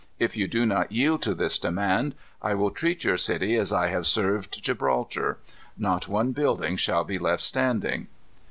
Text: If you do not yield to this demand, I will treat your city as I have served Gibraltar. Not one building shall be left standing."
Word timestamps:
If 0.17 0.35
you 0.35 0.47
do 0.47 0.65
not 0.65 0.91
yield 0.91 1.21
to 1.21 1.35
this 1.35 1.59
demand, 1.59 2.15
I 2.41 2.55
will 2.55 2.71
treat 2.71 3.03
your 3.03 3.17
city 3.17 3.55
as 3.55 3.71
I 3.71 3.85
have 3.89 4.07
served 4.07 4.59
Gibraltar. 4.63 5.37
Not 5.77 6.07
one 6.07 6.31
building 6.31 6.75
shall 6.75 7.03
be 7.03 7.19
left 7.19 7.43
standing." 7.43 8.07